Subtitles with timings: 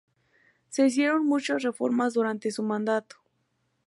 [0.69, 3.17] Se hicieron muchas reformas durante su mandato.